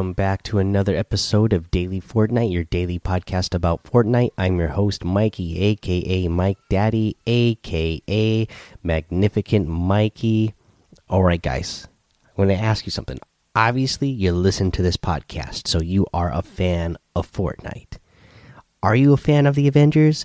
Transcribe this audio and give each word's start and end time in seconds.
Welcome 0.00 0.14
back 0.14 0.42
to 0.44 0.56
another 0.56 0.96
episode 0.96 1.52
of 1.52 1.70
Daily 1.70 2.00
Fortnite, 2.00 2.50
your 2.50 2.64
daily 2.64 2.98
podcast 2.98 3.54
about 3.54 3.84
Fortnite. 3.84 4.30
I'm 4.38 4.58
your 4.58 4.68
host, 4.68 5.04
Mikey, 5.04 5.60
aka 5.60 6.26
Mike 6.26 6.56
Daddy, 6.70 7.18
aka 7.26 8.48
Magnificent 8.82 9.68
Mikey. 9.68 10.54
All 11.10 11.22
right, 11.22 11.42
guys, 11.42 11.86
I'm 12.24 12.46
going 12.46 12.48
to 12.48 12.54
ask 12.54 12.86
you 12.86 12.90
something. 12.90 13.18
Obviously, 13.54 14.08
you 14.08 14.32
listen 14.32 14.70
to 14.70 14.80
this 14.80 14.96
podcast, 14.96 15.68
so 15.68 15.82
you 15.82 16.06
are 16.14 16.32
a 16.32 16.40
fan 16.40 16.96
of 17.14 17.30
Fortnite. 17.30 17.98
Are 18.82 18.96
you 18.96 19.12
a 19.12 19.18
fan 19.18 19.44
of 19.44 19.54
the 19.54 19.68
Avengers? 19.68 20.24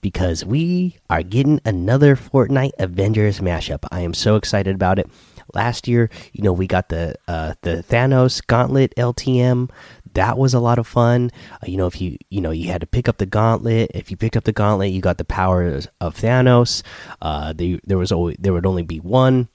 Because 0.00 0.46
we 0.46 0.96
are 1.10 1.22
getting 1.22 1.60
another 1.66 2.16
Fortnite 2.16 2.72
Avengers 2.78 3.40
mashup. 3.40 3.84
I 3.92 4.00
am 4.00 4.14
so 4.14 4.36
excited 4.36 4.74
about 4.74 4.98
it 4.98 5.10
last 5.54 5.88
year. 5.88 6.10
You 6.32 6.42
know 6.42 6.52
we 6.52 6.66
got 6.66 6.88
the 6.88 7.14
uh 7.28 7.54
the 7.62 7.82
thanos 7.88 8.46
gauntlet 8.46 8.94
ltm 8.96 9.70
that 10.14 10.38
was 10.38 10.54
a 10.54 10.60
lot 10.60 10.78
of 10.78 10.86
fun. 10.86 11.30
Uh, 11.62 11.66
you 11.66 11.76
know 11.76 11.86
if 11.86 12.00
you 12.00 12.16
you 12.30 12.40
know 12.40 12.50
you 12.50 12.70
had 12.70 12.80
to 12.80 12.86
pick 12.86 13.08
up 13.08 13.18
the 13.18 13.26
gauntlet 13.26 13.90
if 13.94 14.10
you 14.10 14.16
picked 14.16 14.36
up 14.36 14.44
the 14.44 14.52
gauntlet 14.52 14.90
you 14.90 15.00
got 15.00 15.18
the 15.18 15.24
powers 15.24 15.88
of 16.00 16.16
thanos. 16.16 16.82
Uh 17.22 17.52
the, 17.52 17.80
there 17.84 17.98
was 17.98 18.12
always 18.12 18.36
there 18.38 18.52
would 18.52 18.66
only 18.66 18.82
be 18.82 18.98
one. 18.98 19.48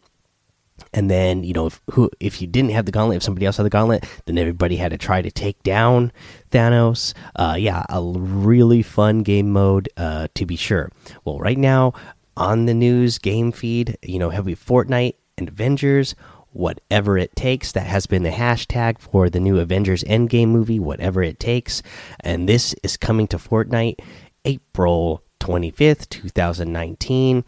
And 0.94 1.10
then 1.10 1.44
you 1.44 1.54
know 1.54 1.68
if 1.68 1.82
who 1.92 2.10
if 2.20 2.42
you 2.42 2.48
didn't 2.48 2.72
have 2.72 2.86
the 2.86 2.92
gauntlet 2.92 3.18
if 3.18 3.24
somebody 3.24 3.46
else 3.46 3.58
had 3.58 3.66
the 3.66 3.70
gauntlet 3.70 4.06
then 4.26 4.38
everybody 4.38 4.76
had 4.78 4.92
to 4.92 4.98
try 4.98 5.22
to 5.22 5.32
take 5.32 5.62
down 5.64 6.12
thanos. 6.52 7.14
Uh 7.36 7.56
yeah 7.58 7.84
a 7.90 8.02
really 8.02 8.82
fun 8.82 9.24
game 9.24 9.52
mode 9.52 9.90
uh 9.98 10.28
to 10.36 10.46
be 10.46 10.56
sure. 10.56 10.92
Well 11.24 11.40
right 11.40 11.58
now 11.58 11.94
on 12.38 12.66
the 12.66 12.74
news 12.74 13.18
game 13.18 13.52
feed 13.52 13.98
you 14.04 14.20
know 14.20 14.30
have 14.30 14.46
we 14.46 14.56
fortnite 14.56 15.16
and 15.38 15.50
Avengers, 15.50 16.16
whatever 16.52 17.18
it 17.18 17.36
takes. 17.36 17.72
That 17.72 17.88
has 17.88 18.06
been 18.06 18.24
the 18.24 18.30
hashtag 18.30 19.00
for 19.00 19.30
the 19.30 19.40
new 19.40 19.60
Avengers 19.60 20.04
Endgame 20.04 20.50
movie, 20.50 20.80
whatever 20.80 21.22
it 21.22 21.40
takes. 21.40 21.82
And 22.22 22.48
this 22.48 22.74
is 22.84 22.98
coming 22.98 23.28
to 23.28 23.38
Fortnite 23.38 24.00
April 24.46 25.24
25th, 25.40 26.10
2019. 26.10 27.44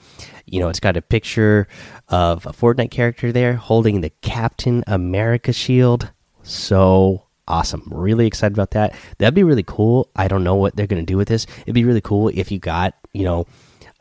You 0.45 0.59
know, 0.59 0.69
it's 0.69 0.80
got 0.80 0.97
a 0.97 1.02
picture 1.02 1.67
of 2.09 2.45
a 2.45 2.52
Fortnite 2.52 2.91
character 2.91 3.31
there 3.31 3.55
holding 3.55 4.02
the 4.02 4.11
Captain 4.21 4.83
America 4.88 5.53
shield. 5.53 6.11
So 6.43 7.23
awesome. 7.47 7.88
Really 7.89 8.27
excited 8.27 8.55
about 8.55 8.71
that. 8.71 8.93
That'd 9.17 9.33
be 9.33 9.43
really 9.43 9.63
cool. 9.63 10.09
I 10.15 10.27
don't 10.27 10.43
know 10.43 10.55
what 10.55 10.75
they're 10.75 10.88
going 10.88 11.02
to 11.02 11.11
do 11.11 11.17
with 11.17 11.27
this. 11.27 11.47
It'd 11.61 11.73
be 11.73 11.85
really 11.85 12.02
cool 12.02 12.30
if 12.33 12.52
you 12.52 12.59
got, 12.59 12.93
you 13.13 13.23
know, 13.23 13.47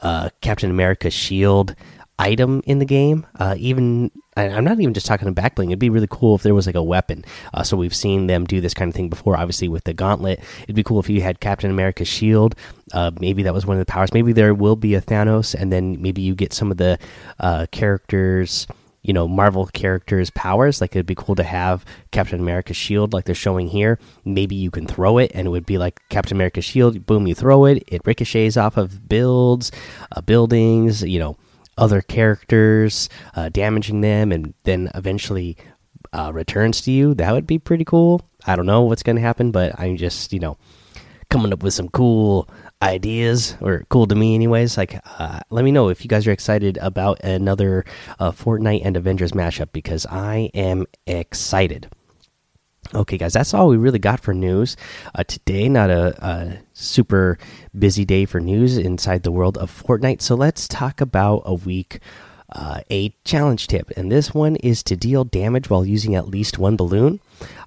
uh, 0.00 0.30
Captain 0.40 0.70
America 0.70 1.10
shield 1.10 1.74
item 2.18 2.62
in 2.66 2.78
the 2.78 2.84
game. 2.84 3.26
Uh, 3.38 3.54
even 3.58 4.10
I'm 4.36 4.64
not 4.64 4.78
even 4.80 4.92
just 4.92 5.06
talking 5.06 5.26
about 5.28 5.42
backbling. 5.42 5.66
It'd 5.66 5.78
be 5.78 5.90
really 5.90 6.08
cool 6.10 6.34
if 6.34 6.42
there 6.42 6.54
was 6.54 6.66
like 6.66 6.74
a 6.74 6.82
weapon. 6.82 7.24
Uh, 7.54 7.62
so 7.62 7.76
we've 7.76 7.94
seen 7.94 8.26
them 8.26 8.44
do 8.44 8.60
this 8.60 8.74
kind 8.74 8.88
of 8.88 8.94
thing 8.94 9.08
before. 9.08 9.36
Obviously 9.36 9.68
with 9.68 9.84
the 9.84 9.94
gauntlet, 9.94 10.40
it'd 10.64 10.76
be 10.76 10.82
cool 10.82 11.00
if 11.00 11.08
you 11.08 11.22
had 11.22 11.40
Captain 11.40 11.70
America's 11.70 12.08
shield. 12.08 12.54
Uh, 12.92 13.10
maybe 13.18 13.42
that 13.42 13.54
was 13.54 13.64
one 13.64 13.76
of 13.76 13.80
the 13.84 13.90
powers. 13.90 14.12
Maybe 14.12 14.32
there 14.32 14.54
will 14.54 14.76
be 14.76 14.94
a 14.94 15.00
Thanos, 15.00 15.54
and 15.54 15.72
then 15.72 16.00
maybe 16.02 16.20
you 16.20 16.34
get 16.34 16.52
some 16.52 16.70
of 16.70 16.76
the 16.76 16.98
uh, 17.40 17.66
characters. 17.70 18.66
You 19.02 19.12
know, 19.12 19.28
Marvel 19.28 19.66
characters' 19.66 20.30
powers. 20.30 20.80
Like 20.80 20.96
it'd 20.96 21.06
be 21.06 21.14
cool 21.14 21.36
to 21.36 21.44
have 21.44 21.84
Captain 22.10 22.40
America's 22.40 22.76
shield, 22.76 23.12
like 23.12 23.24
they're 23.24 23.36
showing 23.36 23.68
here. 23.68 24.00
Maybe 24.24 24.56
you 24.56 24.72
can 24.72 24.84
throw 24.84 25.18
it, 25.18 25.30
and 25.32 25.46
it 25.46 25.50
would 25.50 25.64
be 25.64 25.78
like 25.78 26.00
Captain 26.08 26.36
America's 26.36 26.64
shield. 26.64 27.06
Boom, 27.06 27.28
you 27.28 27.34
throw 27.36 27.66
it. 27.66 27.84
It 27.86 28.02
ricochets 28.04 28.56
off 28.56 28.76
of 28.76 29.08
builds, 29.08 29.70
uh, 30.10 30.22
buildings. 30.22 31.04
You 31.04 31.20
know, 31.20 31.36
other 31.76 32.00
characters, 32.00 33.08
uh, 33.34 33.48
damaging 33.48 34.00
them, 34.00 34.32
and 34.32 34.54
then 34.64 34.90
eventually 34.94 35.56
uh, 36.12 36.30
returns 36.32 36.80
to 36.82 36.90
you. 36.90 37.14
That 37.14 37.32
would 37.32 37.46
be 37.46 37.58
pretty 37.58 37.84
cool. 37.84 38.22
I 38.46 38.56
don't 38.56 38.66
know 38.66 38.82
what's 38.82 39.02
going 39.02 39.16
to 39.16 39.22
happen, 39.22 39.50
but 39.50 39.78
I'm 39.78 39.96
just, 39.96 40.32
you 40.32 40.38
know, 40.38 40.56
coming 41.28 41.52
up 41.52 41.62
with 41.62 41.74
some 41.74 41.88
cool 41.88 42.48
ideas, 42.82 43.56
or 43.60 43.84
cool 43.88 44.06
to 44.06 44.14
me, 44.14 44.34
anyways. 44.34 44.76
Like, 44.76 45.00
uh, 45.18 45.40
let 45.50 45.64
me 45.64 45.72
know 45.72 45.88
if 45.88 46.04
you 46.04 46.08
guys 46.08 46.26
are 46.26 46.32
excited 46.32 46.78
about 46.78 47.22
another 47.24 47.84
uh, 48.18 48.30
Fortnite 48.30 48.82
and 48.84 48.96
Avengers 48.96 49.32
mashup 49.32 49.72
because 49.72 50.06
I 50.06 50.50
am 50.54 50.86
excited. 51.06 51.88
Okay, 52.94 53.18
guys, 53.18 53.32
that's 53.32 53.52
all 53.52 53.68
we 53.68 53.76
really 53.76 53.98
got 53.98 54.20
for 54.20 54.32
news 54.32 54.76
uh, 55.14 55.24
today. 55.24 55.68
Not 55.68 55.90
a, 55.90 56.24
a, 56.24 56.58
super 56.72 57.38
busy 57.76 58.04
day 58.04 58.26
for 58.26 58.38
news 58.38 58.76
inside 58.76 59.22
the 59.22 59.32
world 59.32 59.58
of 59.58 59.70
Fortnite. 59.70 60.20
So 60.20 60.34
let's 60.34 60.68
talk 60.68 61.00
about 61.00 61.42
a 61.46 61.54
week, 61.54 62.00
uh, 62.52 62.82
a 62.90 63.14
challenge 63.24 63.66
tip. 63.66 63.90
And 63.96 64.12
this 64.12 64.34
one 64.34 64.56
is 64.56 64.82
to 64.84 64.96
deal 64.96 65.24
damage 65.24 65.70
while 65.70 65.84
using 65.84 66.14
at 66.14 66.28
least 66.28 66.58
one 66.58 66.76
balloon. 66.76 67.20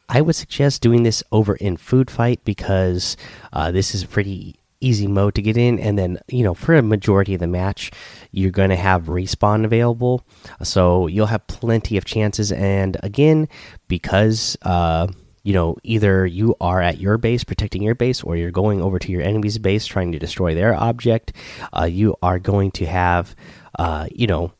I 0.07 0.21
would 0.21 0.35
suggest 0.35 0.81
doing 0.81 1.03
this 1.03 1.23
over 1.31 1.55
in 1.55 1.77
Food 1.77 2.09
Fight 2.09 2.39
because 2.43 3.17
uh, 3.51 3.71
this 3.71 3.93
is 3.93 4.05
pretty 4.05 4.58
easy 4.81 5.07
mode 5.07 5.35
to 5.35 5.41
get 5.41 5.57
in. 5.57 5.79
And 5.79 5.97
then 5.97 6.19
you 6.27 6.43
know 6.43 6.53
for 6.53 6.75
a 6.75 6.81
majority 6.81 7.33
of 7.33 7.39
the 7.39 7.47
match 7.47 7.91
you're 8.31 8.51
going 8.51 8.69
to 8.69 8.75
have 8.75 9.03
respawn 9.03 9.65
available. 9.65 10.23
So 10.63 11.07
you'll 11.07 11.27
have 11.27 11.47
plenty 11.47 11.97
of 11.97 12.05
chances. 12.05 12.51
And 12.51 12.97
again 13.03 13.47
because 13.87 14.57
uh 14.61 15.07
you 15.43 15.53
know 15.53 15.77
either 15.83 16.25
you 16.25 16.55
are 16.59 16.81
at 16.81 16.99
your 16.99 17.17
base 17.17 17.43
protecting 17.43 17.81
your 17.81 17.95
base 17.95 18.23
or 18.23 18.35
you're 18.35 18.51
going 18.51 18.81
over 18.81 18.99
to 18.99 19.11
your 19.11 19.21
enemy's 19.21 19.57
base 19.57 19.85
trying 19.85 20.11
to 20.11 20.19
destroy 20.19 20.53
their 20.53 20.75
object 20.75 21.31
uh, 21.71 21.85
you 21.85 22.13
are 22.21 22.39
going 22.39 22.69
to 22.69 22.85
have 22.85 23.35
uh 23.79 24.05
you 24.11 24.27
know 24.27 24.51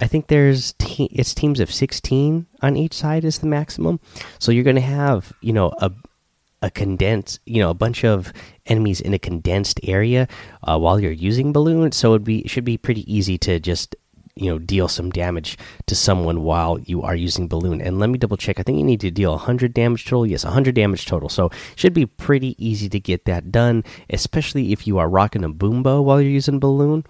I 0.00 0.06
think 0.06 0.28
there's 0.28 0.74
te 0.78 1.04
it's 1.06 1.34
teams 1.34 1.60
of 1.60 1.72
16 1.72 2.46
on 2.62 2.76
each 2.76 2.94
side 2.94 3.24
is 3.24 3.40
the 3.40 3.46
maximum. 3.46 4.00
So 4.38 4.52
you're 4.52 4.64
going 4.64 4.76
to 4.76 4.82
have, 4.82 5.32
you 5.40 5.52
know, 5.52 5.72
a 5.78 5.90
a 6.62 6.70
condensed, 6.70 7.40
you 7.46 7.60
know, 7.60 7.70
a 7.70 7.74
bunch 7.74 8.04
of 8.04 8.32
enemies 8.66 9.00
in 9.00 9.14
a 9.14 9.18
condensed 9.18 9.80
area 9.82 10.28
uh, 10.62 10.78
while 10.78 11.00
you're 11.00 11.12
using 11.12 11.52
balloons. 11.52 11.96
So 11.96 12.12
it'd 12.12 12.24
be 12.24 12.40
it 12.40 12.50
should 12.50 12.64
be 12.64 12.76
pretty 12.76 13.10
easy 13.12 13.38
to 13.38 13.60
just 13.60 13.94
you 14.38 14.48
know 14.50 14.58
deal 14.58 14.86
some 14.86 15.10
damage 15.10 15.58
to 15.86 15.96
someone 15.96 16.42
while 16.42 16.78
you 16.78 17.02
are 17.02 17.14
using 17.14 17.48
balloon. 17.48 17.80
And 17.80 17.98
let 17.98 18.10
me 18.10 18.18
double 18.18 18.36
check. 18.36 18.58
I 18.58 18.62
think 18.62 18.78
you 18.78 18.84
need 18.84 19.00
to 19.00 19.10
deal 19.10 19.32
100 19.32 19.74
damage 19.74 20.04
total. 20.04 20.26
Yes, 20.26 20.44
100 20.44 20.74
damage 20.74 21.06
total. 21.06 21.28
So 21.28 21.50
should 21.76 21.92
be 21.92 22.06
pretty 22.06 22.54
easy 22.64 22.88
to 22.88 23.00
get 23.00 23.24
that 23.24 23.50
done, 23.50 23.84
especially 24.10 24.72
if 24.72 24.86
you 24.86 24.98
are 24.98 25.08
rocking 25.08 25.44
a 25.44 25.48
boom 25.48 25.82
bow 25.82 26.00
while 26.00 26.20
you're 26.20 26.30
using 26.30 26.60
balloon. 26.60 27.04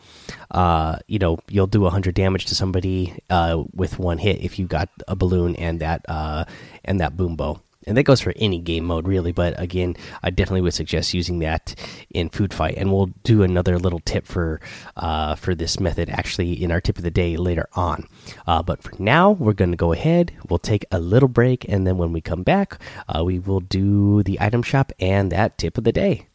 Uh, 0.50 0.98
you 1.06 1.18
know, 1.18 1.38
you'll 1.48 1.66
do 1.66 1.82
100 1.82 2.14
damage 2.14 2.46
to 2.46 2.54
somebody 2.54 3.18
uh, 3.30 3.62
with 3.74 3.98
one 3.98 4.18
hit 4.18 4.40
if 4.40 4.58
you 4.58 4.66
got 4.66 4.88
a 5.06 5.14
balloon 5.14 5.54
and 5.56 5.80
that 5.80 6.04
uh, 6.08 6.44
and 6.84 7.00
that 7.00 7.16
boom 7.16 7.36
bow 7.36 7.60
and 7.86 7.96
that 7.96 8.02
goes 8.02 8.20
for 8.20 8.32
any 8.36 8.58
game 8.58 8.84
mode 8.84 9.06
really 9.06 9.32
but 9.32 9.58
again 9.60 9.94
i 10.22 10.30
definitely 10.30 10.60
would 10.60 10.74
suggest 10.74 11.14
using 11.14 11.38
that 11.38 11.74
in 12.10 12.28
food 12.28 12.52
fight. 12.52 12.76
And 12.76 12.92
we'll 12.92 13.10
do 13.22 13.42
another 13.42 13.78
little 13.78 14.00
tip 14.00 14.26
for 14.26 14.60
uh, 14.96 15.34
for 15.34 15.54
this 15.54 15.80
method 15.80 16.10
actually 16.10 16.52
in 16.52 16.70
our 16.70 16.80
tip 16.80 16.98
of 16.98 17.04
the 17.04 17.10
day 17.10 17.36
later 17.36 17.68
on. 17.74 18.06
Uh, 18.46 18.62
but 18.62 18.82
for 18.82 18.92
now 18.98 19.30
we're 19.30 19.52
going 19.52 19.70
to 19.70 19.76
go 19.76 19.92
ahead 19.92 20.32
we'll 20.48 20.58
take 20.58 20.84
a 20.90 20.98
little 20.98 21.28
break 21.28 21.68
and 21.68 21.86
then 21.86 21.98
when 21.98 22.12
we 22.12 22.20
come 22.20 22.42
back 22.42 22.78
uh, 23.08 23.24
we 23.24 23.38
will 23.38 23.60
do 23.60 24.22
the 24.22 24.40
item 24.40 24.62
shop 24.62 24.92
and 24.98 25.32
that 25.32 25.58
tip 25.58 25.78
of 25.78 25.84
the 25.84 25.92
day. 25.92 26.26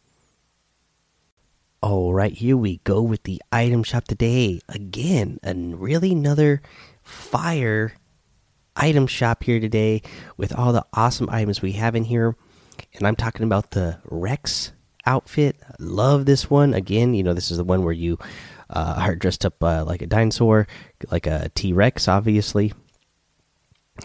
All 1.81 2.14
right 2.14 2.31
here 2.34 2.56
we 2.56 2.78
go 2.84 3.02
with 3.02 3.24
the 3.24 3.42
item 3.52 3.84
shop 3.84 4.06
today. 4.06 4.62
Again 4.70 5.40
and 5.44 5.81
really 5.81 6.13
another 6.13 6.62
fire 7.01 7.94
item 8.75 9.08
shop 9.08 9.44
here 9.44 9.60
today 9.60 10.02
with 10.38 10.54
all 10.54 10.74
the 10.74 10.86
awesome 10.94 11.30
items 11.31 11.62
we 11.62 11.74
have 11.74 11.96
in 11.96 12.04
here. 12.06 12.36
And 12.96 13.08
I'm 13.08 13.16
talking 13.16 13.44
about 13.44 13.72
the 13.72 14.00
Rex 14.06 14.72
outfit. 15.06 15.58
Love 15.80 16.25
this 16.25 16.50
one. 16.50 16.74
Again, 16.74 17.14
you 17.14 17.24
know, 17.24 17.34
this 17.34 17.52
is 17.52 17.58
the 17.58 17.64
one 17.64 17.84
where 17.84 17.94
you 17.94 18.18
uh, 18.70 18.96
are 18.98 19.16
dressed 19.16 19.46
up 19.46 19.62
uh, 19.64 19.84
like 19.86 20.02
a 20.02 20.08
dinosaur, 20.08 20.68
like 21.12 21.28
a 21.28 21.50
T 21.56 21.74
Rex, 21.74 22.08
obviously. 22.08 22.74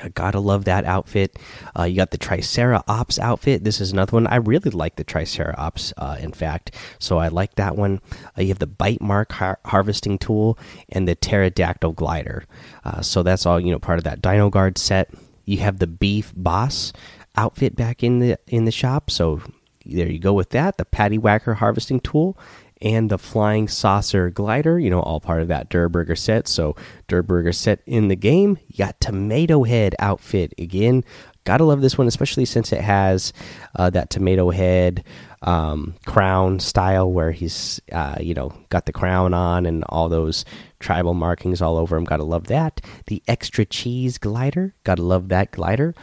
I 0.03 0.11
gotta 0.11 0.39
love 0.39 0.65
that 0.67 0.85
outfit. 0.85 1.39
Uh, 1.79 1.85
you 1.85 1.97
got 1.97 2.11
the 2.11 2.19
Triceratops 2.19 3.19
outfit. 3.19 3.65
This 3.65 3.81
is 3.81 3.91
another 3.91 4.13
one. 4.13 4.27
I 4.27 4.37
really 4.37 4.71
like 4.71 4.97
the 4.97 5.05
Triceratops, 5.05 5.95
uh, 5.97 6.17
in 6.21 6.33
fact. 6.33 6.75
So 6.99 7.19
I 7.19 7.29
like 7.29 7.55
that 7.55 7.77
one. 7.77 8.01
Uh, 8.37 8.43
you 8.43 8.49
have 8.49 8.59
the 8.59 8.67
bite 8.67 9.01
mark 9.01 9.33
har 9.33 9.59
harvesting 9.65 10.19
tool 10.19 10.59
and 10.91 11.09
the 11.09 11.15
pterodactyl 11.15 11.93
glider. 11.93 12.45
Uh, 12.85 13.01
so 13.01 13.23
that's 13.23 13.47
all 13.47 13.59
you 13.59 13.73
know, 13.73 13.79
part 13.79 13.99
of 13.99 14.05
that 14.05 14.21
Dino 14.21 14.51
Guard 14.51 14.77
set. 14.77 15.11
You 15.47 15.59
have 15.59 15.79
the 15.79 15.87
beef 15.87 16.33
boss 16.37 16.93
outfit 17.37 17.75
back 17.75 18.03
in 18.03 18.19
the 18.19 18.39
in 18.47 18.67
the 18.67 18.71
shop. 18.71 19.11
So 19.11 19.41
there 19.87 20.11
you 20.11 20.19
go 20.19 20.35
with 20.35 20.51
that. 20.51 20.77
The 20.77 20.85
patty 20.85 21.17
whacker 21.17 21.55
harvesting 21.55 22.01
tool 22.01 22.37
and 22.81 23.11
the 23.11 23.19
flying 23.19 23.69
saucer 23.69 24.31
glider, 24.31 24.79
you 24.79 24.91
know, 24.91 25.01
all 25.01 25.21
part 25.21 25.43
of 25.43 25.49
that 25.49 25.71
Durburger 25.71 26.17
set. 26.17 26.49
So, 26.49 26.77
Durburger 27.09 27.55
set 27.55 27.81
in 27.87 28.09
the 28.09 28.17
game. 28.17 28.59
You 28.69 28.79
got 28.79 29.01
Tomato 29.01 29.65
Head 29.65 29.95
outfit 29.99 30.53
again. 30.59 31.05
Gotta 31.49 31.65
love 31.65 31.81
this 31.81 31.97
one, 31.97 32.07
especially 32.07 32.45
since 32.45 32.75
it 32.75 32.83
has 32.83 33.33
uh, 33.75 33.89
that 33.91 34.11
tomato 34.11 34.51
head 34.51 35.03
um, 35.41 35.95
crown 36.05 36.61
style 36.61 37.11
where 37.11 37.33
he's, 37.33 37.81
uh, 37.91 38.17
you 38.21 38.35
know, 38.35 38.53
got 38.69 38.85
the 38.85 38.93
crown 38.93 39.33
on 39.33 39.65
and 39.65 39.83
all 39.89 40.11
those 40.11 40.45
tribal 40.79 41.15
markings 41.15 41.63
all 41.63 41.79
over 41.79 41.97
him. 41.97 42.05
Gotta 42.05 42.25
love 42.25 42.49
that. 42.49 42.83
The 43.07 43.23
extra 43.27 43.65
cheese 43.65 44.19
glider. 44.19 44.75
Gotta 44.85 45.01
love 45.01 45.29
that 45.31 45.51
glider. 45.51 45.95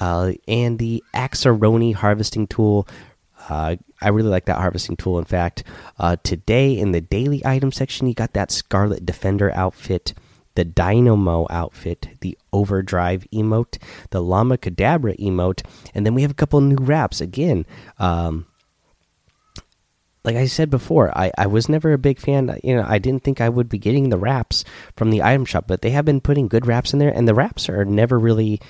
Uh, 0.00 0.32
and 0.48 0.80
the 0.80 1.04
Axeroni 1.14 1.94
harvesting 1.94 2.48
tool. 2.48 2.88
Uh, 3.48 3.76
I 4.00 4.08
really 4.08 4.28
like 4.28 4.44
that 4.46 4.58
harvesting 4.58 4.96
tool. 4.96 5.18
In 5.18 5.24
fact, 5.24 5.64
uh, 5.98 6.16
today 6.22 6.78
in 6.78 6.92
the 6.92 7.00
daily 7.00 7.44
item 7.44 7.72
section, 7.72 8.06
you 8.06 8.14
got 8.14 8.34
that 8.34 8.50
Scarlet 8.50 9.06
Defender 9.06 9.50
outfit 9.54 10.14
the 10.58 10.64
Dynamo 10.64 11.46
outfit, 11.50 12.08
the 12.20 12.36
Overdrive 12.52 13.24
emote, 13.32 13.78
the 14.10 14.20
Llama 14.20 14.58
Cadabra 14.58 15.16
emote, 15.16 15.64
and 15.94 16.04
then 16.04 16.14
we 16.14 16.22
have 16.22 16.32
a 16.32 16.34
couple 16.34 16.60
new 16.60 16.74
wraps. 16.80 17.20
Again, 17.20 17.64
um, 18.00 18.44
like 20.24 20.34
I 20.34 20.46
said 20.46 20.68
before, 20.68 21.16
I, 21.16 21.30
I 21.38 21.46
was 21.46 21.68
never 21.68 21.92
a 21.92 21.98
big 21.98 22.18
fan. 22.18 22.58
You 22.64 22.74
know, 22.74 22.84
I 22.88 22.98
didn't 22.98 23.22
think 23.22 23.40
I 23.40 23.48
would 23.48 23.68
be 23.68 23.78
getting 23.78 24.08
the 24.08 24.18
wraps 24.18 24.64
from 24.96 25.10
the 25.10 25.22
item 25.22 25.44
shop, 25.44 25.66
but 25.68 25.80
they 25.80 25.90
have 25.90 26.04
been 26.04 26.20
putting 26.20 26.48
good 26.48 26.66
wraps 26.66 26.92
in 26.92 26.98
there, 26.98 27.14
and 27.14 27.28
the 27.28 27.34
wraps 27.34 27.68
are 27.68 27.84
never 27.84 28.18
really. 28.18 28.60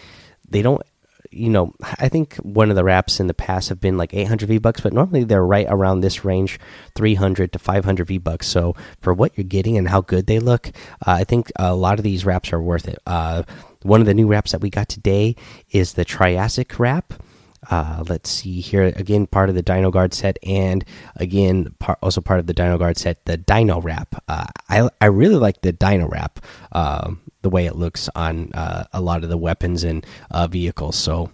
They 0.46 0.60
don't 0.60 0.82
you 1.30 1.50
know, 1.50 1.74
I 1.98 2.08
think 2.08 2.36
one 2.36 2.70
of 2.70 2.76
the 2.76 2.84
wraps 2.84 3.20
in 3.20 3.26
the 3.26 3.34
past 3.34 3.68
have 3.68 3.80
been 3.80 3.96
like 3.96 4.14
800 4.14 4.48
V 4.48 4.58
bucks, 4.58 4.80
but 4.80 4.92
normally 4.92 5.24
they're 5.24 5.44
right 5.44 5.66
around 5.68 6.00
this 6.00 6.24
range, 6.24 6.58
300 6.94 7.52
to 7.52 7.58
500 7.58 8.06
V 8.06 8.18
bucks. 8.18 8.46
So 8.46 8.74
for 9.00 9.12
what 9.12 9.36
you're 9.36 9.44
getting 9.44 9.76
and 9.76 9.88
how 9.88 10.00
good 10.00 10.26
they 10.26 10.38
look, 10.38 10.68
uh, 11.06 11.12
I 11.12 11.24
think 11.24 11.50
a 11.56 11.74
lot 11.74 11.98
of 11.98 12.04
these 12.04 12.24
wraps 12.24 12.52
are 12.52 12.60
worth 12.60 12.88
it. 12.88 12.98
Uh, 13.06 13.42
one 13.82 14.00
of 14.00 14.06
the 14.06 14.14
new 14.14 14.26
wraps 14.26 14.52
that 14.52 14.60
we 14.60 14.70
got 14.70 14.88
today 14.88 15.36
is 15.70 15.92
the 15.92 16.04
Triassic 16.04 16.78
wrap. 16.78 17.14
Uh, 17.70 18.04
let's 18.08 18.30
see 18.30 18.60
here 18.60 18.84
again, 18.84 19.26
part 19.26 19.48
of 19.48 19.54
the 19.54 19.62
Dino 19.62 19.90
Guard 19.90 20.14
set, 20.14 20.38
and 20.42 20.84
again, 21.16 21.74
also 22.02 22.20
part 22.20 22.40
of 22.40 22.46
the 22.46 22.54
Dino 22.54 22.78
Guard 22.78 22.96
set, 22.96 23.24
the 23.24 23.36
Dino 23.36 23.80
wrap. 23.80 24.22
Uh, 24.28 24.46
I 24.68 24.88
I 25.00 25.06
really 25.06 25.36
like 25.36 25.62
the 25.62 25.72
Dino 25.72 26.08
wrap. 26.08 26.40
Um, 26.72 27.20
the 27.42 27.50
way 27.50 27.66
it 27.66 27.76
looks 27.76 28.08
on 28.14 28.52
uh, 28.52 28.84
a 28.92 29.00
lot 29.00 29.22
of 29.22 29.30
the 29.30 29.36
weapons 29.36 29.84
and 29.84 30.04
uh, 30.30 30.46
vehicles. 30.46 30.96
So, 30.96 31.30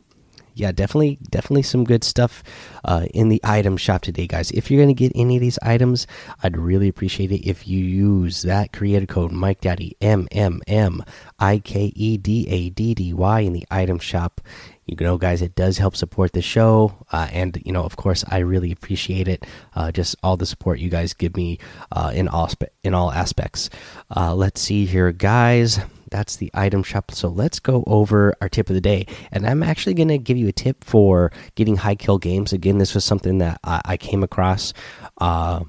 yeah, 0.55 0.71
definitely, 0.71 1.19
definitely 1.31 1.63
some 1.63 1.83
good 1.83 2.05
stuff 2.05 2.45
uh, 2.85 3.07
in 3.13 3.29
the 3.29 3.41
item 3.43 3.77
shop 3.77 4.03
today, 4.03 4.27
guys. 4.27 4.51
If 4.53 4.71
you're 4.71 4.83
going 4.83 4.95
to 4.95 4.95
get 4.95 5.13
any 5.15 5.37
of 5.37 5.41
these 5.41 5.59
items, 5.63 6.07
I'd 6.43 6.57
really 6.57 6.89
appreciate 6.89 7.33
it 7.33 7.49
if 7.49 7.67
you 7.67 7.83
use 7.83 8.43
that 8.43 8.73
creator 8.73 9.07
code 9.07 9.33
Mike 9.33 9.63
Daddy 9.63 9.97
M 10.01 10.29
M 10.31 10.61
M 10.67 11.03
I 11.39 11.59
K 11.59 11.93
E 11.97 12.17
D 12.19 12.47
A 12.49 12.71
D 12.71 12.95
D 12.95 13.13
Y 13.13 13.41
in 13.41 13.53
the 13.53 13.67
item 13.71 13.99
shop. 13.99 14.41
You 14.87 14.97
know, 15.01 15.17
guys, 15.17 15.41
it 15.41 15.55
does 15.55 15.79
help 15.79 15.97
support 15.97 16.33
the 16.33 16.43
show, 16.43 17.07
uh, 17.11 17.29
and 17.33 17.61
you 17.65 17.73
know, 17.73 17.85
of 17.85 17.97
course, 17.97 18.25
I 18.29 18.39
really 18.39 18.71
appreciate 18.71 19.29
it. 19.29 19.47
Uh, 19.75 19.91
just 19.91 20.15
all 20.23 20.37
the 20.37 20.47
support 20.47 20.79
you 20.79 20.91
guys 20.91 21.15
give 21.15 21.37
me 21.37 21.59
uh, 21.91 22.13
in 22.15 22.29
all 22.29 22.51
in 22.83 22.95
all 22.95 23.11
aspects. 23.11 23.71
Uh, 24.15 24.35
let's 24.35 24.61
see 24.61 24.85
here, 24.85 25.11
guys 25.13 25.81
that's 26.15 26.37
the 26.37 26.51
item 26.55 26.85
shop. 26.85 27.11
So 27.11 27.29
let's 27.29 27.59
go 27.59 27.83
over 27.89 28.35
our 28.41 28.49
tip 28.49 28.71
of 28.71 28.75
the 28.75 28.81
day. 28.81 29.05
And 29.33 29.45
I'm 29.45 29.65
actually 29.65 29.95
going 29.95 30.09
to 30.09 30.19
give 30.19 30.37
you 30.37 30.47
a 30.47 30.53
tip 30.53 30.85
for 30.85 31.33
getting 31.57 31.77
high 31.77 31.97
kill 31.97 32.19
games. 32.19 32.53
Again, 32.53 32.79
this 32.79 32.95
was 32.95 33.05
something 33.05 33.39
that 33.39 33.59
I, 33.65 33.81
I 33.85 33.97
came 33.97 34.23
across. 34.23 34.73
Uh, 35.19 35.65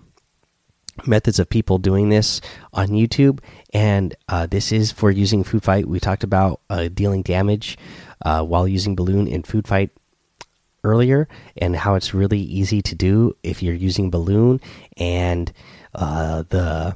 methods 1.05 1.39
of 1.39 1.49
people 1.49 1.77
doing 1.77 2.09
this 2.09 2.41
on 2.73 2.89
YouTube, 2.89 3.39
and 3.73 4.15
uh, 4.29 4.45
this 4.45 4.71
is 4.71 4.91
for 4.91 5.11
using 5.11 5.43
food 5.43 5.63
fight. 5.63 5.87
We 5.87 5.99
talked 5.99 6.23
about 6.23 6.61
uh, 6.69 6.87
dealing 6.93 7.21
damage 7.21 7.77
uh, 8.23 8.43
while 8.43 8.67
using 8.67 8.95
balloon 8.95 9.27
in 9.27 9.43
food 9.43 9.67
fight 9.67 9.91
earlier, 10.83 11.27
and 11.57 11.75
how 11.75 11.95
it's 11.95 12.13
really 12.13 12.39
easy 12.39 12.81
to 12.81 12.95
do 12.95 13.35
if 13.43 13.63
you're 13.63 13.73
using 13.73 14.11
balloon 14.11 14.61
and 14.97 15.51
uh, 15.95 16.43
the 16.49 16.95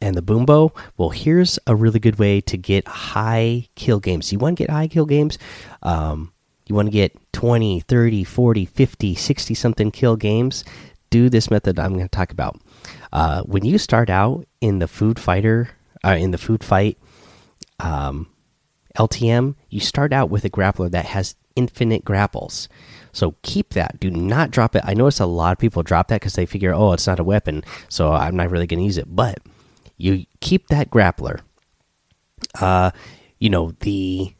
and 0.00 0.14
the 0.14 0.22
Boom 0.22 0.46
Bow. 0.46 0.72
Well, 0.96 1.10
here's 1.10 1.58
a 1.66 1.74
really 1.74 1.98
good 1.98 2.18
way 2.18 2.40
to 2.42 2.56
get 2.56 2.86
high 2.86 3.68
kill 3.74 4.00
games. 4.00 4.32
You 4.32 4.38
want 4.38 4.56
to 4.56 4.64
get 4.64 4.70
high 4.70 4.88
kill 4.88 5.06
games? 5.06 5.38
Um, 5.82 6.32
you 6.66 6.74
want 6.74 6.86
to 6.86 6.92
get 6.92 7.16
20, 7.32 7.80
30, 7.80 8.24
40, 8.24 8.64
50, 8.66 9.14
60 9.14 9.54
something 9.54 9.90
kill 9.90 10.16
games? 10.16 10.64
Do 11.10 11.30
this 11.30 11.50
method 11.50 11.78
I'm 11.78 11.94
going 11.94 12.04
to 12.04 12.08
talk 12.08 12.30
about. 12.30 12.60
Uh, 13.12 13.42
when 13.42 13.64
you 13.64 13.78
start 13.78 14.10
out 14.10 14.46
in 14.60 14.78
the 14.78 14.88
food 14.88 15.18
fighter, 15.18 15.70
uh, 16.04 16.16
in 16.18 16.30
the 16.30 16.38
food 16.38 16.62
fight 16.62 16.98
um, 17.80 18.28
LTM, 18.98 19.54
you 19.70 19.80
start 19.80 20.12
out 20.12 20.30
with 20.30 20.44
a 20.44 20.50
grappler 20.50 20.90
that 20.90 21.06
has 21.06 21.36
infinite 21.56 22.04
grapples. 22.04 22.68
So 23.12 23.34
keep 23.42 23.70
that. 23.70 23.98
Do 23.98 24.10
not 24.10 24.50
drop 24.50 24.76
it. 24.76 24.82
I 24.84 24.94
notice 24.94 25.20
a 25.20 25.26
lot 25.26 25.52
of 25.52 25.58
people 25.58 25.82
drop 25.82 26.08
that 26.08 26.20
because 26.20 26.34
they 26.34 26.46
figure, 26.46 26.74
oh, 26.74 26.92
it's 26.92 27.06
not 27.06 27.20
a 27.20 27.24
weapon, 27.24 27.64
so 27.88 28.12
I'm 28.12 28.36
not 28.36 28.50
really 28.50 28.66
going 28.66 28.80
to 28.80 28.84
use 28.84 28.98
it. 28.98 29.14
But 29.14 29.38
you 29.96 30.26
keep 30.40 30.68
that 30.68 30.90
grappler. 30.90 31.40
Uh, 32.60 32.90
you 33.38 33.50
know 33.50 33.72
the 33.80 34.32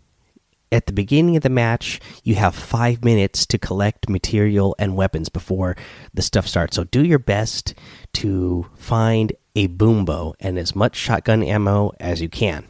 at 0.71 0.87
the 0.87 0.93
beginning 0.93 1.37
of 1.37 1.43
the 1.43 1.49
match, 1.49 2.01
you 2.25 2.35
have 2.35 2.55
five 2.55 3.03
minutes 3.03 3.47
to 3.47 3.59
collect 3.59 4.09
material 4.09 4.77
and 4.79 4.97
weapons 4.97 5.29
before 5.29 5.77
the 6.13 6.23
stuff 6.23 6.47
starts. 6.47 6.77
So 6.77 6.85
do 6.85 7.05
your 7.05 7.19
best 7.19 7.75
to 8.15 8.67
find 8.77 9.33
a 9.57 9.69
boom 9.69 10.05
bow 10.05 10.35
and 10.41 10.59
as 10.59 10.77
much 10.77 10.95
shotgun 10.95 11.43
ammo 11.43 11.93
as 11.99 12.21
you 12.21 12.29
can. 12.29 12.67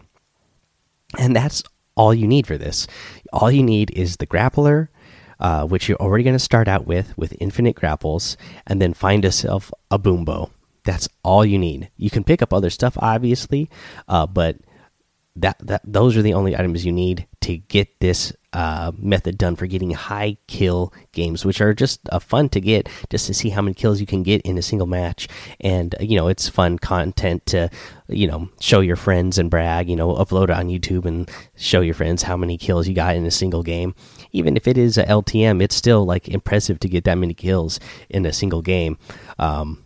And 1.18 1.34
that's 1.34 1.62
all 1.98 2.14
you 2.14 2.26
need 2.26 2.46
for 2.46 2.56
this. 2.56 2.86
All 3.32 3.50
you 3.50 3.62
need 3.62 3.90
is 3.90 4.16
the 4.16 4.26
grappler, 4.26 4.88
uh, 5.40 5.66
which 5.66 5.88
you're 5.88 5.98
already 5.98 6.24
going 6.24 6.36
to 6.36 6.38
start 6.38 6.68
out 6.68 6.86
with, 6.86 7.16
with 7.18 7.36
infinite 7.40 7.74
grapples, 7.74 8.36
and 8.66 8.80
then 8.80 8.94
find 8.94 9.24
yourself 9.24 9.70
a 9.90 9.98
boom 9.98 10.24
bow. 10.24 10.50
That's 10.84 11.08
all 11.22 11.44
you 11.44 11.58
need. 11.58 11.90
You 11.98 12.08
can 12.08 12.24
pick 12.24 12.40
up 12.40 12.54
other 12.54 12.70
stuff, 12.70 12.96
obviously, 12.98 13.68
uh, 14.06 14.26
but 14.26 14.56
that 15.40 15.56
that 15.60 15.82
those 15.84 16.16
are 16.16 16.22
the 16.22 16.34
only 16.34 16.56
items 16.56 16.84
you 16.84 16.92
need 16.92 17.26
to 17.40 17.56
get 17.56 18.00
this 18.00 18.32
uh, 18.52 18.92
method 18.96 19.36
done 19.38 19.56
for 19.56 19.66
getting 19.66 19.90
high 19.90 20.36
kill 20.46 20.92
games, 21.12 21.44
which 21.44 21.60
are 21.60 21.74
just 21.74 22.00
uh, 22.10 22.18
fun 22.18 22.48
to 22.48 22.60
get, 22.60 22.88
just 23.10 23.26
to 23.26 23.34
see 23.34 23.50
how 23.50 23.62
many 23.62 23.74
kills 23.74 24.00
you 24.00 24.06
can 24.06 24.22
get 24.22 24.40
in 24.42 24.58
a 24.58 24.62
single 24.62 24.86
match. 24.86 25.28
And 25.60 25.94
uh, 25.94 25.98
you 26.02 26.16
know, 26.16 26.28
it's 26.28 26.48
fun 26.48 26.78
content 26.78 27.46
to 27.46 27.70
you 28.08 28.26
know 28.26 28.48
show 28.60 28.80
your 28.80 28.96
friends 28.96 29.38
and 29.38 29.50
brag. 29.50 29.88
You 29.88 29.96
know, 29.96 30.14
upload 30.14 30.44
it 30.44 30.50
on 30.50 30.68
YouTube 30.68 31.04
and 31.04 31.30
show 31.56 31.80
your 31.80 31.94
friends 31.94 32.22
how 32.22 32.36
many 32.36 32.58
kills 32.58 32.88
you 32.88 32.94
got 32.94 33.16
in 33.16 33.26
a 33.26 33.30
single 33.30 33.62
game. 33.62 33.94
Even 34.32 34.56
if 34.56 34.66
it 34.66 34.76
is 34.76 34.98
a 34.98 35.04
LTM, 35.04 35.62
it's 35.62 35.76
still 35.76 36.04
like 36.04 36.28
impressive 36.28 36.80
to 36.80 36.88
get 36.88 37.04
that 37.04 37.18
many 37.18 37.34
kills 37.34 37.80
in 38.08 38.26
a 38.26 38.32
single 38.32 38.62
game. 38.62 38.98
Um, 39.38 39.84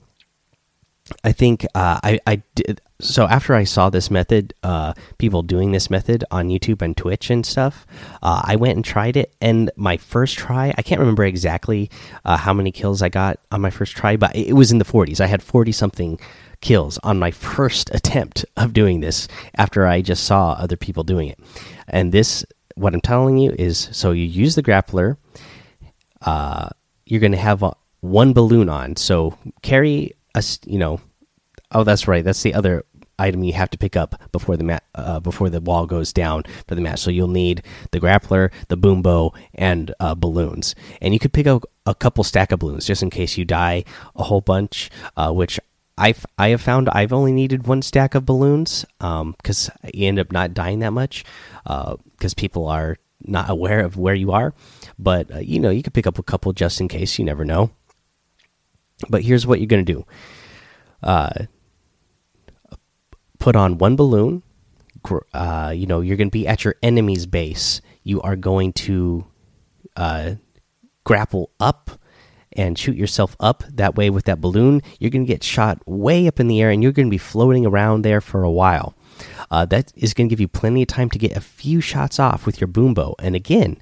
I 1.25 1.33
think 1.33 1.65
uh, 1.75 2.01
I 2.03 2.21
I 2.27 2.43
did 2.55 2.81
so 3.03 3.27
after 3.27 3.55
I 3.55 3.65
saw 3.65 3.91
this 3.91 4.11
method, 4.11 4.55
uh, 4.63 4.95
people 5.19 5.43
doing 5.43 5.73
this 5.73 5.91
method 5.91 6.25
on 6.31 6.49
YouTube 6.49 6.83
and 6.83 6.97
Twitch 6.97 7.31
and 7.31 7.45
stuff. 7.45 7.87
Uh, 8.23 8.43
I 8.45 8.57
went 8.57 8.77
and 8.77 8.85
tried 8.85 9.17
it, 9.17 9.35
and 9.41 9.71
my 9.77 9.97
first 9.97 10.39
try, 10.39 10.73
I 10.79 10.83
can't 10.83 11.01
remember 11.01 11.25
exactly 11.25 11.91
uh, 12.25 12.37
how 12.37 12.53
many 12.53 12.71
kills 12.71 13.03
I 13.03 13.09
got 13.09 13.39
on 13.51 13.61
my 13.61 13.71
first 13.71 13.97
try, 13.97 14.17
but 14.17 14.35
it 14.37 14.55
was 14.55 14.71
in 14.71 14.79
the 14.79 14.85
40s. 14.85 15.21
I 15.21 15.27
had 15.27 15.43
40 15.43 15.73
something 15.73 16.21
kills 16.61 16.99
on 16.99 17.19
my 17.19 17.31
first 17.31 17.91
attempt 17.95 18.45
of 18.57 18.73
doing 18.73 19.01
this 19.01 19.29
after 19.57 19.87
I 19.87 20.01
just 20.01 20.25
saw 20.25 20.53
other 20.53 20.77
people 20.77 21.03
doing 21.03 21.29
it. 21.29 21.39
And 21.89 22.13
this, 22.13 22.47
what 22.77 22.95
I'm 22.95 23.01
telling 23.01 23.37
you 23.37 23.55
is, 23.59 23.89
so 23.93 24.13
you 24.13 24.25
use 24.25 24.55
the 24.55 24.63
grappler. 24.63 25.17
Uh, 26.21 26.69
you're 27.05 27.21
going 27.21 27.33
to 27.33 27.39
have 27.39 27.63
a, 27.63 27.75
one 28.01 28.33
balloon 28.33 28.69
on, 28.69 28.97
so 28.97 29.37
carry 29.63 30.13
a 30.35 30.43
you 30.65 30.79
know 30.79 31.01
oh 31.73 31.85
that's 31.85 32.09
right 32.09 32.25
that's 32.25 32.43
the 32.43 32.55
other 32.55 32.85
item 33.23 33.43
you 33.43 33.53
have 33.53 33.71
to 33.71 33.79
pick 33.79 33.97
up 33.97 34.21
before 34.33 34.57
the 34.57 34.65
mat 34.65 34.85
uh, 34.95 35.21
before 35.21 35.49
the 35.49 35.61
wall 35.61 35.87
goes 35.87 36.13
down 36.13 36.43
for 36.67 36.75
the 36.75 36.81
match 36.81 37.01
so 37.01 37.11
you'll 37.11 37.29
need 37.29 37.63
the 37.93 38.01
grappler 38.01 38.51
the 38.69 38.77
boom 38.77 39.03
bow 39.03 39.33
and 39.55 39.95
uh, 40.01 40.15
balloons. 40.15 40.75
And 41.01 41.15
you 41.15 41.21
could 41.21 41.33
pick 41.33 41.47
up 41.47 41.65
a 41.87 41.95
couple 41.95 42.25
stack 42.25 42.53
of 42.53 42.61
balloons 42.61 42.87
just 42.87 43.03
in 43.03 43.11
case 43.11 43.37
you 43.39 43.45
die 43.45 43.85
a 44.17 44.25
whole 44.25 44.41
bunch 44.41 44.91
uh, 45.17 45.33
which 45.33 45.59
I've, 45.99 46.25
I 46.39 46.49
have 46.49 46.63
found 46.63 46.89
I've 46.89 47.13
only 47.13 47.33
needed 47.33 47.67
one 47.67 47.83
stack 47.83 48.15
of 48.15 48.25
balloons 48.25 48.85
because 48.99 49.69
um, 49.69 49.91
you 49.93 50.09
end 50.09 50.19
up 50.19 50.33
not 50.33 50.55
dying 50.55 50.81
that 50.81 50.93
much 50.93 51.25
because 51.65 52.33
uh, 52.33 52.37
people 52.37 52.67
are 52.67 52.97
not 53.25 53.51
aware 53.51 53.81
of 53.81 53.97
where 53.97 54.15
you 54.15 54.33
are. 54.33 54.55
But 54.99 55.35
uh, 55.35 55.39
you 55.39 55.61
know 55.61 55.71
you 55.71 55.83
could 55.83 55.95
pick 55.95 56.07
up 56.07 56.19
a 56.19 56.23
couple 56.23 56.53
just 56.53 56.81
in 56.81 56.89
case 56.89 57.19
you 57.19 57.25
never 57.25 57.45
know. 57.45 57.71
But 59.09 59.23
here's 59.23 59.47
what 59.47 59.61
you're 59.61 59.67
going 59.67 59.85
to 59.85 59.93
do. 59.93 60.07
Uh, 61.03 61.47
put 63.43 63.57
on 63.57 63.77
one 63.77 63.97
balloon. 63.97 64.41
Uh, 65.35 65.73
you 65.75 65.85
know, 65.85 66.01
you're 66.01 66.17
going 66.17 66.29
to 66.29 66.33
be 66.33 66.47
at 66.47 66.63
your 66.63 66.77
enemy's 66.81 67.27
base. 67.27 67.81
You 68.05 68.23
are 68.23 68.37
going 68.37 68.73
to 68.75 69.27
uh, 69.97 70.35
grapple 71.03 71.51
up 71.59 71.91
and 72.53 72.79
shoot 72.79 72.97
yourself 72.97 73.35
up. 73.41 73.65
That 73.69 73.97
way, 73.97 74.11
with 74.11 74.27
that 74.27 74.41
balloon, 74.41 74.81
you're 75.01 75.11
going 75.11 75.27
to 75.27 75.33
get 75.33 75.43
shot 75.43 75.83
way 75.87 76.29
up 76.29 76.39
in 76.39 76.47
the 76.47 76.63
air 76.63 76.71
and 76.71 76.85
you're 76.85 76.93
going 76.93 77.09
to 77.09 77.11
be 77.11 77.19
floating 77.19 77.67
around 77.67 78.03
there 78.03 78.21
for 78.21 78.45
a 78.45 78.51
while. 78.51 78.95
Uh, 79.51 79.65
that 79.67 79.93
is 79.97 80.15
going 80.15 80.29
to 80.29 80.33
give 80.33 80.41
you 80.41 80.47
plenty 80.47 80.83
of 80.83 80.89
time 80.89 81.11
to 81.11 81.19
get 81.19 81.37
a 81.37 81.41
few 81.41 81.81
shots 81.81 82.21
off 82.21 82.47
with 82.47 82.61
your 82.61 82.69
boom 82.69 82.95
bow. 82.95 83.17
And 83.19 83.35
again, 83.35 83.77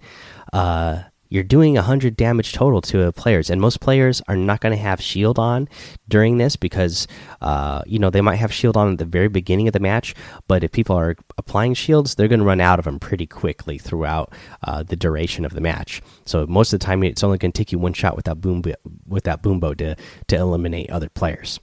uh, 0.55 1.03
you're 1.31 1.45
doing 1.45 1.75
100 1.75 2.17
damage 2.17 2.53
total 2.53 2.83
to 2.83 3.11
players 3.13 3.49
and 3.49 3.61
most 3.61 3.81
players 3.81 4.21
are 4.29 4.37
not 4.37 4.61
going 4.61 4.77
to 4.77 4.83
have 4.83 5.01
shield 5.01 5.39
on 5.39 5.69
during 6.09 6.37
this 6.37 6.57
because 6.57 7.07
uh, 7.41 7.83
you 7.87 7.99
know 7.99 8.11
they 8.11 8.21
might 8.21 8.37
have 8.37 8.53
shield 8.53 8.77
on 8.77 8.93
at 8.93 8.99
the 8.99 9.05
very 9.05 9.29
beginning 9.29 9.67
of 9.67 9.73
the 9.73 9.81
match 9.81 10.15
but 10.47 10.63
if 10.63 10.73
people 10.73 10.97
are 10.97 11.17
applying 11.39 11.73
shields 11.73 12.17
they're 12.17 12.29
going 12.29 12.41
to 12.41 12.47
run 12.47 12.61
out 12.61 12.79
of 12.79 12.85
them 12.85 12.99
pretty 12.99 13.27
quickly 13.27 13.79
throughout 13.79 14.33
uh, 14.65 14.83
the 14.83 14.97
duration 14.97 15.45
of 15.45 15.55
the 15.55 15.61
match. 15.61 16.03
So 16.27 16.47
most 16.47 16.73
of 16.73 16.81
the 16.81 16.87
time 16.87 17.03
it's 17.03 17.25
only 17.25 17.39
going 17.39 17.53
to 17.53 17.59
take 17.59 17.73
you 17.73 17.79
one 17.79 17.93
shot 17.93 18.17
with 18.17 18.27
that 18.27 18.41
boom 18.41 18.63
with 19.07 19.25
that 19.25 19.43
boom 19.43 19.61
bow 19.61 19.75
to 19.75 19.97
to 20.29 20.37
eliminate 20.37 20.91
other 20.91 21.09
players 21.09 21.61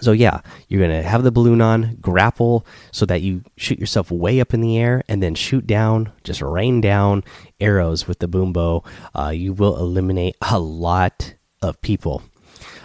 so 0.00 0.12
yeah, 0.12 0.40
you're 0.68 0.80
gonna 0.80 1.02
have 1.02 1.22
the 1.22 1.32
balloon 1.32 1.60
on, 1.60 1.96
grapple 2.00 2.66
so 2.92 3.06
that 3.06 3.22
you 3.22 3.42
shoot 3.56 3.78
yourself 3.78 4.10
way 4.10 4.40
up 4.40 4.54
in 4.54 4.60
the 4.60 4.78
air, 4.78 5.02
and 5.08 5.22
then 5.22 5.34
shoot 5.34 5.66
down, 5.66 6.12
just 6.24 6.42
rain 6.42 6.80
down 6.80 7.24
arrows 7.60 8.06
with 8.06 8.18
the 8.18 8.28
boom 8.28 8.52
bow. 8.52 8.84
Uh, 9.14 9.30
you 9.30 9.52
will 9.52 9.76
eliminate 9.76 10.36
a 10.50 10.58
lot 10.58 11.34
of 11.62 11.80
people 11.80 12.22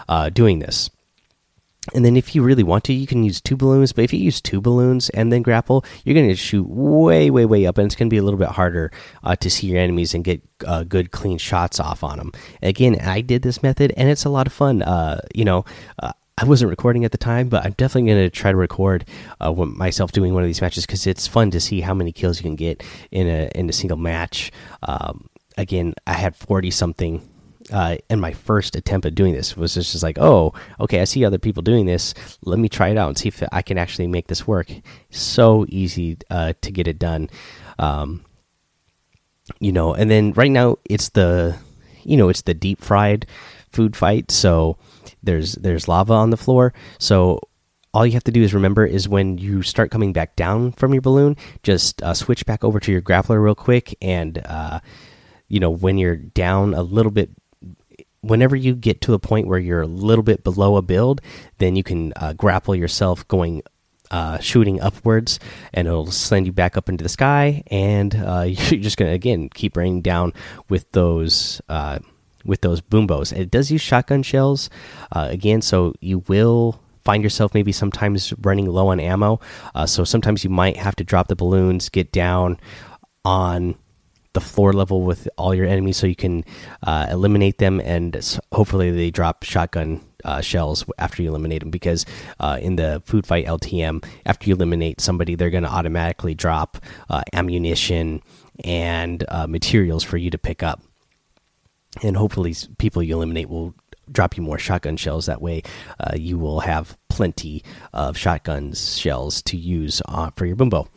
uh, 0.10 0.30
doing 0.30 0.60
this. 0.60 0.90
And 1.94 2.06
then, 2.06 2.16
if 2.16 2.34
you 2.34 2.44
really 2.44 2.64
want 2.64 2.86
to, 2.86 2.94
you 2.94 3.06
can 3.06 3.26
use 3.26 3.42
two 3.42 3.58
balloons. 3.58 3.92
But 3.92 4.06
if 4.06 4.14
you 4.14 4.20
use 4.20 4.40
two 4.40 4.62
balloons 4.62 5.10
and 5.10 5.34
then 5.34 5.42
grapple, 5.42 5.84
you're 6.06 6.16
going 6.16 6.30
to 6.30 6.36
shoot 6.36 6.66
way, 6.70 7.30
way, 7.30 7.46
way 7.46 7.66
up, 7.66 7.78
and 7.78 7.86
it's 7.86 7.96
going 7.96 8.08
to 8.08 8.14
be 8.14 8.18
a 8.18 8.24
little 8.24 8.40
bit 8.40 8.48
harder 8.48 8.90
uh, 9.22 9.36
to 9.36 9.50
see 9.50 9.68
your 9.68 9.80
enemies 9.80 10.14
and 10.14 10.24
get 10.24 10.42
uh, 10.66 10.84
good, 10.84 11.12
clean 11.12 11.38
shots 11.38 11.82
off 11.82 12.02
on 12.02 12.20
them. 12.20 12.32
Again, 12.62 12.98
I 13.02 13.20
did 13.20 13.42
this 13.42 13.62
method, 13.62 13.92
and 13.98 14.10
it's 14.10 14.24
a 14.24 14.30
lot 14.30 14.48
of 14.48 14.54
fun. 14.54 14.82
Uh, 14.82 15.20
you 15.36 15.44
know, 15.44 15.66
uh, 16.00 16.14
I 16.38 16.46
wasn't 16.46 16.70
recording 16.70 17.06
at 17.06 17.12
the 17.12 17.18
time, 17.18 17.48
but 17.48 17.64
I'm 17.64 17.74
definitely 17.74 18.12
going 18.12 18.26
to 18.26 18.30
try 18.30 18.52
to 18.52 18.58
record 18.58 19.06
uh, 19.40 19.52
myself 19.52 20.12
doing 20.12 20.34
one 20.34 20.42
of 20.42 20.50
these 20.50 20.62
matches 20.62 20.86
because 20.86 21.06
it's 21.06 21.28
fun 21.28 21.52
to 21.52 21.60
see 21.60 21.82
how 21.82 21.94
many 21.94 22.12
kills 22.12 22.40
you 22.40 22.44
can 22.44 22.56
get 22.56 22.84
in 23.12 23.28
a 23.28 23.52
in 23.54 23.70
a 23.70 23.74
single 23.74 23.98
match. 23.98 24.52
Um, 24.82 25.30
again, 25.58 25.94
I 26.08 26.14
had 26.14 26.36
40 26.36 26.72
something 26.72 27.30
uh, 27.72 27.98
in 28.10 28.20
my 28.20 28.34
first 28.34 28.76
attempt 28.76 29.06
at 29.06 29.14
doing 29.14 29.34
this. 29.34 29.56
Was 29.56 29.76
just 29.76 30.02
like, 30.02 30.18
oh, 30.20 30.54
okay, 30.80 31.02
I 31.02 31.04
see 31.04 31.24
other 31.24 31.38
people 31.38 31.62
doing 31.62 31.86
this. 31.86 32.16
Let 32.44 32.58
me 32.58 32.68
try 32.68 32.90
it 32.90 32.98
out 32.98 33.10
and 33.10 33.18
see 33.18 33.28
if 33.28 33.44
I 33.52 33.62
can 33.62 33.78
actually 33.78 34.08
make 34.08 34.28
this 34.28 34.48
work. 34.48 34.72
So 35.12 35.66
easy 35.70 36.18
uh, 36.32 36.54
to 36.62 36.72
get 36.72 36.88
it 36.88 36.98
done, 36.98 37.30
um, 37.78 38.26
you 39.60 39.72
know. 39.72 39.94
And 39.94 40.10
then 40.10 40.34
right 40.34 40.52
now 40.52 40.78
it's 40.86 41.10
the, 41.10 41.58
you 42.04 42.18
know, 42.18 42.30
it's 42.30 42.42
the 42.42 42.56
deep 42.56 42.82
fried 42.82 43.28
food 43.74 43.96
fight. 43.96 44.32
So 44.32 44.78
there's 45.22 45.54
there's 45.54 45.88
lava 45.88 46.14
on 46.14 46.30
the 46.30 46.38
floor. 46.38 46.74
So 47.00 47.40
all 47.94 48.06
you 48.06 48.14
have 48.14 48.24
to 48.24 48.32
do 48.32 48.42
is 48.42 48.54
remember 48.54 48.86
is 48.86 49.08
when 49.08 49.38
you 49.38 49.62
start 49.62 49.92
coming 49.92 50.14
back 50.14 50.36
down 50.36 50.72
from 50.72 50.94
your 50.94 51.02
balloon, 51.02 51.38
just 51.62 52.02
uh, 52.02 52.14
switch 52.14 52.46
back 52.46 52.64
over 52.64 52.80
to 52.80 52.92
your 52.92 53.02
grappler 53.02 53.42
real 53.44 53.56
quick, 53.56 53.96
and 54.02 54.42
uh, 54.46 54.80
you 55.48 55.60
know 55.60 55.70
when 55.70 55.98
you're 55.98 56.16
down 56.18 56.74
a 56.74 56.82
little 56.82 57.12
bit. 57.12 57.30
Whenever 58.22 58.56
you 58.56 58.74
get 58.74 59.02
to 59.02 59.14
a 59.14 59.20
point 59.20 59.48
where 59.48 59.60
you're 59.60 59.82
a 59.82 59.86
little 59.86 60.24
bit 60.24 60.46
below 60.46 60.78
a 60.78 60.82
build, 60.82 61.20
then 61.58 61.76
you 61.76 61.84
can 61.84 62.14
uh, 62.16 62.32
grapple 62.32 62.74
yourself 62.74 63.28
going 63.28 63.62
uh, 64.12 64.40
shooting 64.40 64.80
upwards, 64.80 65.40
and 65.74 65.88
it'll 65.90 66.10
send 66.10 66.46
you 66.46 66.54
back 66.54 66.78
up 66.78 66.88
into 66.88 67.04
the 67.04 67.10
sky. 67.10 67.64
And 67.68 68.16
uh, 68.16 68.44
you're 68.48 68.80
just 68.80 68.96
gonna 68.96 69.12
again 69.12 69.50
keep 69.50 69.76
raining 69.76 70.02
down 70.02 70.32
with 70.70 70.90
those 70.94 71.62
uh, 71.68 72.00
with 72.46 72.62
those 72.62 72.82
boom 72.82 73.08
bows. 73.08 73.32
It 73.32 73.52
does 73.52 73.72
use 73.72 73.82
shotgun 73.82 74.24
shells 74.24 74.70
uh, 75.12 75.28
again, 75.30 75.62
so 75.62 75.94
you 76.00 76.20
will 76.28 76.80
find 77.04 77.24
yourself 77.24 77.54
maybe 77.54 77.72
sometimes 77.72 78.34
running 78.42 78.66
low 78.68 78.88
on 78.88 79.00
ammo. 79.00 79.40
Uh, 79.76 79.86
so 79.86 80.04
sometimes 80.04 80.44
you 80.44 80.50
might 80.50 80.78
have 80.78 80.96
to 80.96 81.04
drop 81.04 81.28
the 81.28 81.36
balloons, 81.36 81.90
get 81.90 82.12
down 82.12 82.58
on 83.26 83.76
the 84.34 84.42
floor 84.42 84.74
level 84.74 85.04
with 85.04 85.30
all 85.38 85.54
your 85.54 85.68
enemies 85.68 85.98
so 85.98 86.08
you 86.08 86.16
can 86.16 86.44
uh, 86.82 87.08
eliminate 87.12 87.60
them, 87.60 87.80
and 87.80 88.40
hopefully 88.52 88.92
they 88.92 89.12
drop 89.12 89.44
shotgun. 89.44 90.02
Uh, 90.26 90.40
shells 90.40 90.86
after 91.00 91.22
you 91.22 91.28
eliminate 91.28 91.60
them 91.60 91.70
because 91.70 92.06
uh, 92.40 92.58
in 92.62 92.78
the 92.78 93.04
food 93.06 93.28
fight 93.28 93.46
LTM, 93.46 94.02
after 94.26 94.48
you 94.48 94.56
eliminate 94.56 95.02
somebody, 95.02 95.36
they're 95.36 95.50
going 95.50 95.66
to 95.66 95.70
automatically 95.70 96.34
drop 96.34 96.78
uh, 97.10 97.22
ammunition 97.34 98.22
and 98.64 99.26
uh, 99.28 99.48
materials 99.48 100.02
for 100.02 100.16
you 100.16 100.30
to 100.30 100.38
pick 100.38 100.64
up 100.64 100.82
and 102.02 102.18
hopefully 102.18 102.56
people 102.78 103.04
you 103.04 103.16
eliminate 103.16 103.50
will 103.50 103.74
drop 104.12 104.36
you 104.36 104.44
more 104.44 104.60
shotgun 104.60 104.98
shells. 104.98 105.28
That 105.28 105.42
way 105.42 105.64
uh, 106.00 106.16
you 106.16 106.38
will 106.38 106.62
have 106.62 106.98
plenty 107.10 107.64
of 107.94 108.18
shotgun 108.18 108.74
shells 108.74 109.42
to 109.44 109.56
use 109.56 110.02
uh, 110.08 110.32
for 110.36 110.46
your 110.48 110.56
boom 110.56 110.70
bow 110.70 110.88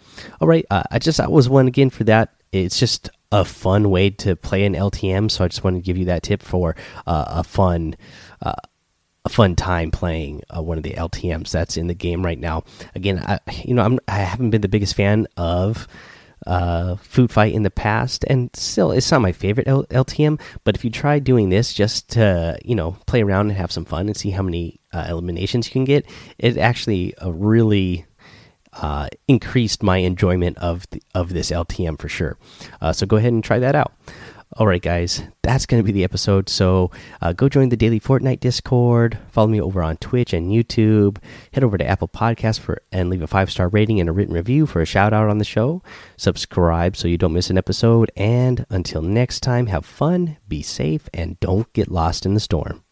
all 0.40 0.48
right 0.48 0.64
uh, 0.70 0.82
i 0.90 0.98
just 0.98 1.18
that 1.18 1.30
was 1.30 1.48
one 1.48 1.68
again 1.68 1.90
for 1.90 2.04
that. 2.04 2.32
It's 2.52 2.78
just 2.78 3.10
a 3.30 3.44
fun 3.44 3.90
way 3.90 4.08
to 4.08 4.34
play 4.34 4.64
an 4.64 4.72
ltm 4.72 5.30
so 5.30 5.44
i 5.44 5.48
just 5.48 5.64
wanted 5.64 5.78
to 5.78 5.82
give 5.82 5.98
you 5.98 6.06
that 6.06 6.22
tip 6.22 6.42
for 6.42 6.74
uh, 7.06 7.24
a 7.28 7.44
fun 7.44 7.96
uh, 8.40 8.54
a 9.26 9.28
fun 9.28 9.56
time 9.56 9.90
playing 9.90 10.40
uh, 10.56 10.62
one 10.62 10.78
of 10.78 10.84
the 10.84 10.92
ltms 10.92 11.50
that's 11.50 11.76
in 11.76 11.88
the 11.88 11.94
game 11.94 12.24
right 12.24 12.38
now. 12.38 12.64
Again 12.94 13.18
i 13.18 13.38
you 13.62 13.74
know 13.74 13.82
I'm, 13.82 13.98
i 14.08 14.18
haven't 14.18 14.50
been 14.50 14.62
the 14.62 14.68
biggest 14.68 14.94
fan 14.94 15.26
of 15.36 15.86
uh, 16.46 16.96
food 16.96 17.30
fight 17.30 17.52
in 17.54 17.62
the 17.62 17.70
past, 17.70 18.24
and 18.28 18.50
still 18.54 18.92
it's 18.92 19.10
not 19.10 19.22
my 19.22 19.32
favorite 19.32 19.68
L 19.68 19.84
LTM. 19.84 20.40
But 20.64 20.76
if 20.76 20.84
you 20.84 20.90
try 20.90 21.18
doing 21.18 21.48
this 21.48 21.72
just 21.72 22.08
to 22.10 22.58
you 22.64 22.74
know 22.74 22.96
play 23.06 23.22
around 23.22 23.48
and 23.48 23.58
have 23.58 23.72
some 23.72 23.84
fun 23.84 24.06
and 24.06 24.16
see 24.16 24.30
how 24.30 24.42
many 24.42 24.80
uh, 24.92 25.06
eliminations 25.08 25.66
you 25.66 25.72
can 25.72 25.84
get, 25.84 26.06
it 26.38 26.56
actually 26.56 27.16
uh, 27.18 27.30
really 27.32 28.06
uh, 28.74 29.08
increased 29.26 29.82
my 29.82 29.98
enjoyment 29.98 30.58
of 30.58 30.88
the, 30.90 31.02
of 31.14 31.32
this 31.32 31.50
LTM 31.50 31.98
for 31.98 32.08
sure. 32.08 32.36
Uh, 32.80 32.92
so 32.92 33.06
go 33.06 33.16
ahead 33.16 33.32
and 33.32 33.42
try 33.42 33.58
that 33.58 33.74
out. 33.74 33.92
All 34.52 34.66
right, 34.66 34.80
guys, 34.80 35.22
that's 35.42 35.66
going 35.66 35.82
to 35.82 35.86
be 35.86 35.92
the 35.92 36.04
episode. 36.04 36.48
So 36.48 36.90
uh, 37.20 37.32
go 37.32 37.48
join 37.48 37.68
the 37.68 37.76
daily 37.76 37.98
Fortnite 37.98 38.40
Discord. 38.40 39.18
Follow 39.30 39.48
me 39.48 39.60
over 39.60 39.82
on 39.82 39.96
Twitch 39.96 40.32
and 40.32 40.50
YouTube. 40.50 41.18
Head 41.52 41.64
over 41.64 41.76
to 41.76 41.86
Apple 41.86 42.08
Podcasts 42.08 42.60
for 42.60 42.80
and 42.92 43.10
leave 43.10 43.22
a 43.22 43.26
five 43.26 43.50
star 43.50 43.68
rating 43.68 44.00
and 44.00 44.08
a 44.08 44.12
written 44.12 44.34
review 44.34 44.64
for 44.64 44.80
a 44.80 44.86
shout 44.86 45.12
out 45.12 45.28
on 45.28 45.38
the 45.38 45.44
show. 45.44 45.82
Subscribe 46.16 46.96
so 46.96 47.08
you 47.08 47.18
don't 47.18 47.32
miss 47.32 47.50
an 47.50 47.58
episode. 47.58 48.10
And 48.16 48.64
until 48.70 49.02
next 49.02 49.40
time, 49.40 49.66
have 49.66 49.84
fun, 49.84 50.38
be 50.46 50.62
safe, 50.62 51.08
and 51.12 51.38
don't 51.40 51.70
get 51.72 51.90
lost 51.90 52.24
in 52.24 52.34
the 52.34 52.40
storm. 52.40 52.85